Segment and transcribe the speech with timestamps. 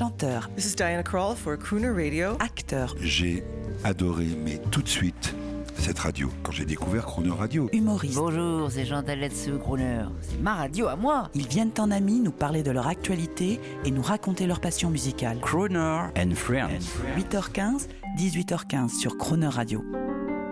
[0.00, 2.30] chanteur, This is Diana Krall for Crooner Radio.
[2.40, 3.44] acteur, J'ai
[3.84, 5.34] adoré, mais tout de suite,
[5.76, 6.30] cette radio.
[6.42, 8.14] Quand j'ai découvert Chrono Radio, humoriste.
[8.14, 10.04] Bonjour, c'est Jean Taletsu, Crooner.
[10.22, 11.28] C'est ma radio à moi.
[11.34, 15.38] Ils viennent en amis nous parler de leur actualité et nous raconter leur passion musicale.
[15.42, 16.96] Croner and Friends.
[17.18, 19.84] 8h15, 18h15 sur Croner Radio.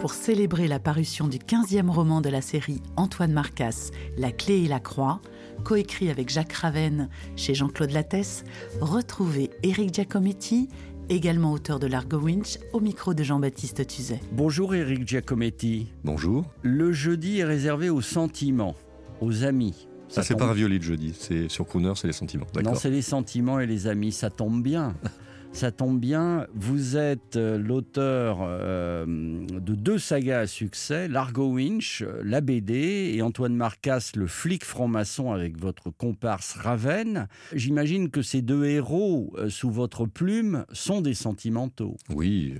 [0.00, 4.68] Pour célébrer la parution du 15e roman de la série Antoine Marcas, La clé et
[4.68, 5.22] la croix,
[5.64, 8.44] coécrit avec Jacques Ravenne chez Jean-Claude Lattès,
[8.80, 10.68] retrouvez Éric Giacometti,
[11.08, 14.20] également auteur de l'Argo Winch, au micro de Jean-Baptiste Tuzet.
[14.32, 15.88] Bonjour Eric Giacometti.
[16.04, 16.44] bonjour.
[16.62, 18.74] Le jeudi est réservé aux sentiments,
[19.20, 19.88] aux amis.
[20.08, 22.46] Ça, c'est tombe- pas ravioli de jeudi, c'est sur Crooner, c'est les sentiments.
[22.64, 24.94] Non, c'est les sentiments et les amis, ça tombe bien.
[25.52, 32.02] Ça tombe bien, vous êtes euh, l'auteur euh, de deux sagas à succès, Largo Winch,
[32.02, 37.26] euh, la BD, et Antoine Marcas, le flic franc-maçon avec votre comparse Raven.
[37.52, 41.96] J'imagine que ces deux héros, sous votre plume, sont des sentimentaux.
[42.14, 42.54] Oui,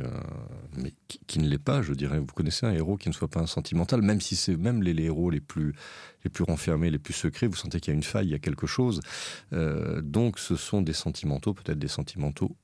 [0.76, 0.92] mais
[1.26, 2.18] qui, ne l'est pas, je dirais.
[2.18, 4.94] Vous connaissez un héros qui ne soit pas un sentimental, même si c'est même les,
[4.94, 5.72] les héros les plus
[6.24, 8.34] les plus renfermés, les plus secrets, vous sentez qu'il y a une faille, il y
[8.34, 9.00] a quelque chose.
[9.52, 12.56] Donc, ce sont des sentimentaux, peut-être des sentimentaux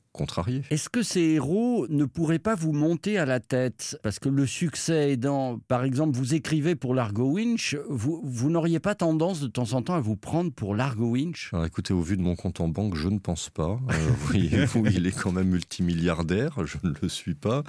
[0.71, 3.99] Est-ce que ces héros ne pourraient pas vous monter à la tête?
[4.03, 8.79] Parce que le succès aidant, par exemple, vous écrivez pour Largo Winch, vous, vous n'auriez
[8.79, 11.51] pas tendance de temps en temps à vous prendre pour Largo Winch?
[11.53, 13.79] Alors écoutez, au vu de mon compte en banque, je ne pense pas.
[13.91, 13.95] Euh,
[14.27, 17.65] Voyez-vous, il est quand même multimilliardaire, je ne le suis pas.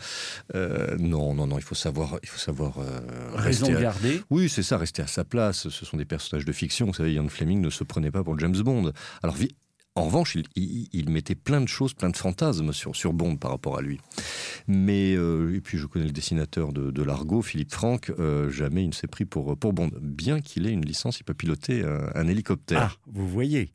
[0.54, 3.00] Euh, non, non, non, il faut savoir, il faut savoir euh,
[3.34, 4.22] Raison de à- garder.
[4.30, 5.70] Oui, c'est ça, rester à sa place.
[5.70, 6.86] Ce sont des personnages de fiction.
[6.86, 8.92] Vous savez, Ian Fleming ne se prenait pas pour James Bond.
[9.24, 9.36] Alors,
[9.96, 13.38] en revanche, il, il- il mettait plein de choses, plein de fantasmes sur, sur Bond
[13.38, 14.00] par rapport à lui.
[14.68, 18.84] Mais, euh, et puis je connais le dessinateur de, de Largo, Philippe Franck, euh, jamais
[18.84, 19.92] il ne s'est pris pour, pour Bond.
[20.02, 22.98] Bien qu'il ait une licence, il peut piloter un, un hélicoptère.
[23.00, 23.72] Ah, vous voyez.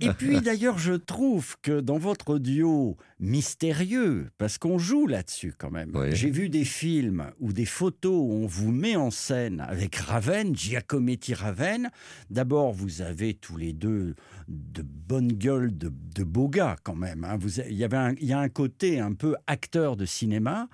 [0.00, 5.70] Et puis d'ailleurs, je trouve que dans votre duo mystérieux, parce qu'on joue là-dessus quand
[5.70, 9.96] même, j'ai vu des films ou des photos où on vous met en scène avec
[9.96, 11.90] Raven, Giacometti Raven.
[12.30, 14.14] D'abord, vous avez tous les deux
[14.48, 17.24] de bonnes gueules de, de beaux gars quand même.
[17.24, 17.36] hein.
[17.38, 20.68] Vous, il, y avait un, il y a un côté un peu acteur de cinéma.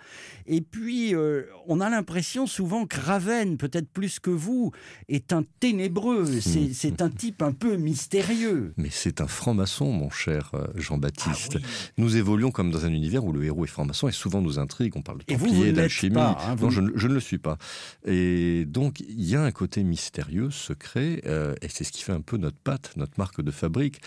[0.47, 4.73] Et puis, euh, on a l'impression souvent que Raven, peut-être plus que vous,
[5.09, 6.41] est un ténébreux.
[6.41, 8.73] C'est c'est un type un peu mystérieux.
[8.77, 11.59] Mais c'est un franc-maçon, mon cher euh, Jean-Baptiste.
[11.63, 11.67] Ah
[11.99, 14.95] Nous évoluons comme dans un univers où le héros est franc-maçon et souvent nous intrigue.
[14.97, 16.17] On parle de Templiers, d'alchimie.
[16.19, 17.59] hein, vous- non, je, ne- je ne le suis pas.
[18.07, 22.13] Et donc, il y a un côté mystérieux, secret, euh, et c'est ce qui fait
[22.13, 24.01] un peu notre patte, notre marque de fabrique.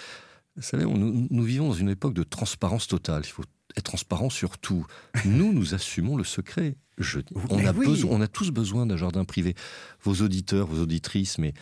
[0.56, 3.22] Vous savez, on- nous, nous vivons dans une époque de transparence totale.
[3.26, 3.44] Il faut
[3.78, 4.86] être transparent sur tout.
[5.26, 6.76] Nous, nous assumons le secret.
[6.98, 7.20] Je-
[7.50, 7.86] on, a oui.
[7.88, 9.56] besoin, on a tous besoin d'un jardin privé.
[10.04, 11.54] Vos auditeurs, vos auditrices, mais,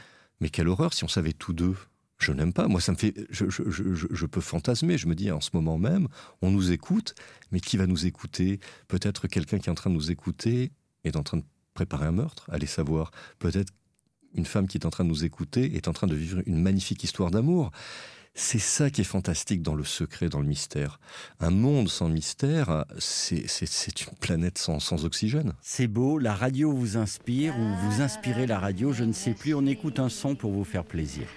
[0.42, 1.76] mais quelle horreur si on savait tous deux.
[2.22, 2.68] Je n'aime pas.
[2.68, 3.16] Moi, ça me fait.
[3.32, 4.98] Je, je, je, peux fantasmer.
[5.00, 6.08] Je me dis, en ce moment même,
[6.44, 7.16] on nous écoute,
[7.52, 8.59] mais qui va nous écouter?
[8.88, 10.72] Peut-être quelqu'un qui est en train de nous écouter
[11.04, 11.44] est en train de
[11.74, 12.48] préparer un meurtre.
[12.52, 13.09] Allez savoir.
[13.40, 13.74] Peut-être
[14.36, 16.62] une femme qui est en train de nous écouter est en train de vivre une
[16.62, 17.72] magnifique histoire d'amour.
[18.34, 21.00] C'est ça qui est fantastique dans le secret, dans le mystère.
[21.40, 23.42] Un monde sans mystère, c'est
[24.02, 25.53] une planète sans, sans oxygène.
[25.62, 29.53] C'est beau, la radio vous inspire ou vous inspirez la radio, je ne sais plus.
[29.53, 31.28] On écoute un son pour vous faire plaisir.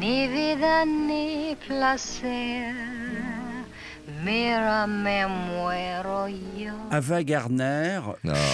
[0.00, 2.72] Ni vida ni placer
[6.90, 8.00] Ava Gardner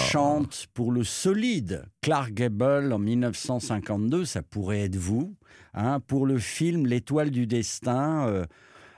[0.09, 1.83] chante pour le solide.
[2.01, 5.35] Clark Gable en 1952, ça pourrait être vous,
[5.73, 8.27] hein, pour le film L'étoile du destin.
[8.27, 8.45] euh,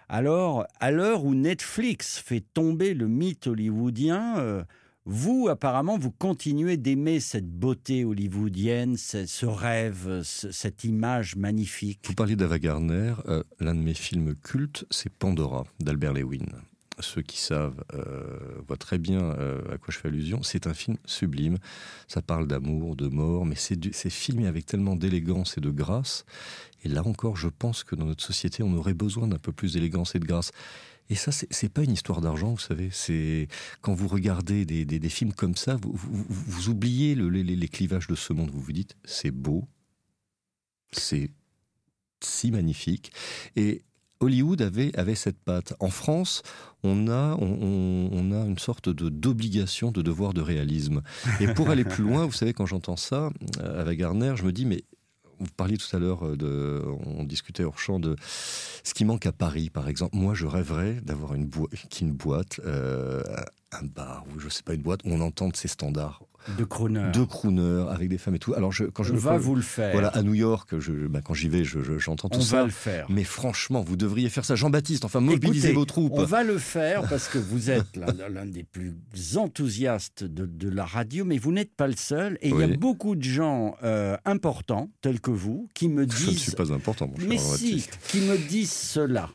[0.10, 4.64] alors, à l'heure où Netflix fait tomber le mythe hollywoodien, euh,
[5.06, 12.02] vous, apparemment, vous continuez d'aimer cette beauté hollywoodienne, ce, rêve, ce- cette image magnifique.
[12.06, 16.46] Vous parliez d'Ava Gardner, euh, l'un de mes films cultes, c'est Pandora d'Albert Lewin.
[17.00, 20.44] Ceux qui savent euh, voient très bien euh, à quoi je fais allusion.
[20.44, 21.58] C'est un film sublime.
[22.08, 26.26] Ça parle d'amour, de mort, mais c'est filmé avec tellement d'élégance et de grâce.
[26.84, 29.74] Et là encore, je pense que dans notre société, on aurait besoin d'un peu plus
[29.74, 30.52] d'élégance et de grâce.
[31.10, 32.90] Et ça, c'est pas une histoire d'argent, vous savez.
[32.92, 33.48] C'est
[33.82, 38.32] quand vous regardez des, films comme ça, vous, oubliez le- les, les clivages de ce
[38.32, 38.52] monde.
[38.52, 39.68] Vous vous dites, c'est beau,
[40.92, 41.32] c'est
[42.22, 43.12] si magnifique.
[43.56, 43.82] Et
[44.20, 45.74] Hollywood avait, avait cette patte.
[45.80, 46.44] En France,
[46.84, 51.02] on a, on, a une sorte d'obligation, de devoir de réalisme.
[51.40, 53.30] Et pour aller plus loin, vous savez, quand j'entends ça
[53.62, 54.84] euh, avec Garner, je me dis, mais
[55.40, 58.16] vous parliez tout à l'heure de, on discutait hors champ de
[58.84, 60.18] ce qui manque à Paris, par exemple.
[60.18, 63.24] Moi, je rêverais d'avoir une boîte, euh,
[63.72, 66.22] un bar ou je sais pas une boîte où on entende ces standards.
[66.58, 67.12] de crooner.
[67.14, 68.54] De crooner avec des femmes et tout.
[68.56, 69.92] Alors je, quand je On va vous le faire.
[69.92, 72.58] Voilà, à New York, je, bah, quand j'y vais, je- je- j'entends tout on ça.
[72.60, 73.06] va le faire.
[73.10, 74.56] Mais franchement, vous devriez faire ça.
[74.56, 76.14] Jean-Baptiste, enfin, mobilisez Écoutez, vos troupes.
[76.16, 78.96] On va le faire parce que vous êtes l'un des plus
[79.38, 82.38] enthousiastes de, de la radio, mais vous n'êtes pas le seul.
[82.42, 86.26] Et il y a beaucoup de gens euh, importants, tels que vous, qui me Je
[86.26, 89.30] ne disent suis pas important, mon cher Mais si, qui me disent cela.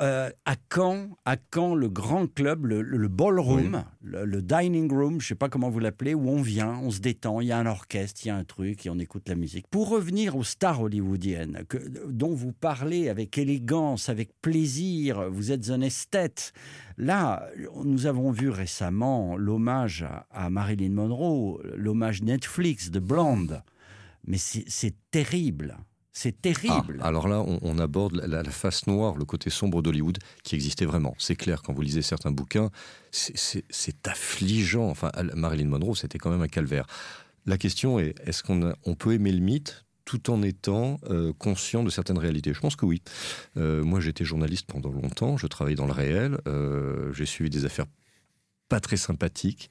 [0.00, 5.34] Euh, à quand, à le grand club, le, ballroom, le, le dining room, je sais
[5.34, 8.22] pas comment vous l'appelez, où on vient, on se détend, il y a un orchestre,
[8.24, 9.66] il y a un truc et on écoute la musique.
[9.68, 11.76] Pour revenir aux stars hollywoodiennes, que,
[12.08, 16.54] dont vous parlez avec élégance, avec plaisir, vous êtes un esthète.
[16.96, 17.50] Là,
[17.84, 23.62] nous avons vu récemment l'hommage à, Marilyn Monroe, l'hommage Netflix de Blonde.
[24.26, 24.94] Mais c'est
[26.20, 26.98] c'est terrible.
[27.00, 31.14] Ah, alors là, on, aborde la, face noire, le côté sombre d'Hollywood, qui existait vraiment.
[31.16, 32.68] C'est clair, quand vous lisez certains bouquins,
[33.10, 33.64] c'est-
[34.06, 34.90] affligeant.
[34.90, 36.86] Enfin, Marilyn Monroe, c'était quand même un calvaire.
[37.46, 41.88] La question est, est-ce qu'on peut aimer le mythe tout en étant euh, conscient de
[41.90, 42.52] certaines réalités?
[42.52, 43.00] Je pense que oui.
[43.56, 47.64] Euh, moi, j'étais journaliste pendant longtemps, je travaillais dans le réel, euh, j'ai suivi des
[47.64, 47.86] affaires
[48.70, 49.68] pas très sympathiques,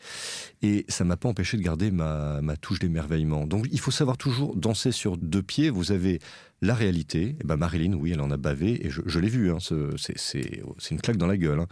[0.62, 3.48] et ça m'a pas empêché de garder ma, ma touche d'émerveillement.
[3.48, 5.72] Donc il faut savoir toujours danser sur deux pieds.
[5.72, 6.20] Vous avez
[6.62, 9.60] la réalité, et ben Marilyn, oui, elle en a bavé, et je, l'ai vu, hein,
[9.60, 10.62] ce- c'est
[10.92, 11.68] une claque dans la gueule, hein.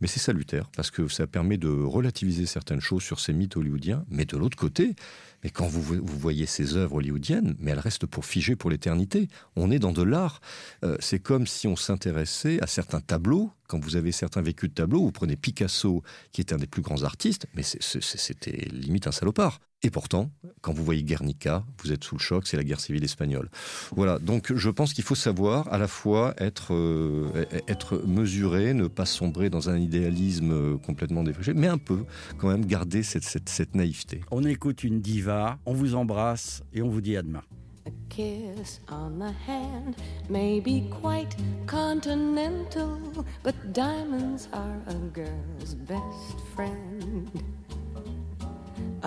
[0.00, 4.04] mais c'est salutaire, parce que ça permet de relativiser certaines choses sur ces mythes hollywoodiens,
[4.10, 4.94] mais de l'autre côté,
[5.42, 9.28] mais quand vous, voyez ces œuvres hollywoodiennes, mais elles restent pour figer pour l'éternité.
[9.54, 10.40] On est dans de l'art.
[10.82, 13.52] Euh, c'est comme si on s'intéressait à certains tableaux.
[13.68, 16.02] Quand vous avez certains vécus de tableaux, vous prenez Picasso,
[16.32, 19.60] qui était un des plus grands artistes, mais c'était limite un salopard.
[19.82, 20.32] Et pourtant,
[20.66, 23.48] quand vous voyez Guernica, vous êtes sous le choc, c'est la guerre civile espagnole.
[23.94, 28.88] Voilà, donc je pense qu'il faut savoir à la fois être, euh, être mesuré, ne
[28.88, 32.04] pas sombrer dans un idéalisme euh, complètement défriché, mais un peu
[32.36, 34.22] quand même garder cette, cette, cette naïveté.
[34.32, 37.44] On écoute une diva, on vous embrasse et on vous dit à demain.
[37.86, 39.94] A kiss on the hand
[40.28, 41.36] may be quite
[41.68, 42.98] continental,
[43.44, 47.30] but diamonds are a girl's best friend.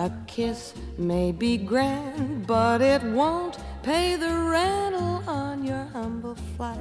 [0.00, 6.78] A kiss may be grand, but it won't pay the rental on your humble flat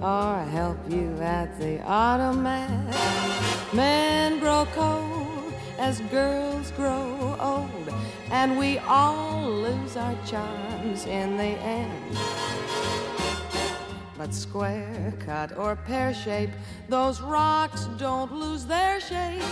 [0.00, 2.94] or help you at the automat.
[3.72, 7.92] Men grow cold as girls grow old,
[8.30, 12.63] and we all lose our charms in the end.
[14.24, 16.48] But square cut or pear shape,
[16.88, 19.42] those rocks don't lose their shape.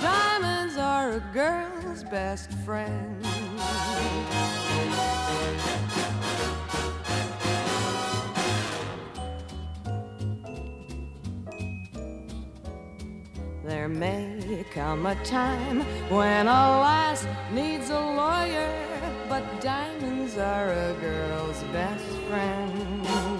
[0.00, 3.20] Diamonds are a girl's best friend.
[13.64, 18.72] There may come a time when a lass needs a lawyer,
[19.28, 23.33] but diamonds are a girl's best friend.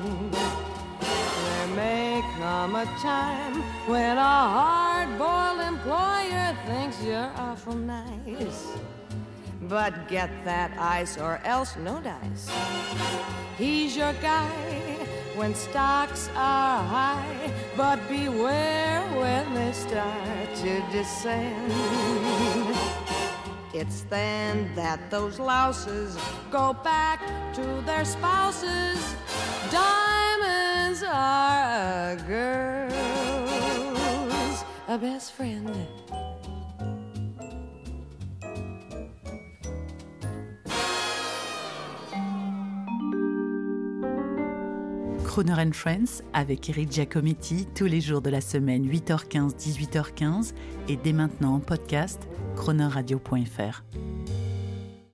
[2.38, 8.66] Come a time when a hard boiled employer thinks you're awful nice.
[9.62, 12.50] But get that ice or else no dice.
[13.56, 14.50] He's your guy
[15.36, 21.72] when stocks are high, but beware when they start to descend.
[23.72, 26.16] It's then that those louses
[26.50, 27.20] go back
[27.54, 29.16] to their spouses.
[29.70, 31.43] Diamonds are
[31.84, 32.94] a girl's
[34.88, 35.70] a best friend.
[45.24, 50.54] Croner and Friends avec Eric Giacometti tous les jours de la semaine 8h15 18h15
[50.88, 52.20] et dès maintenant en podcast
[52.56, 53.82] chronoradio.fr.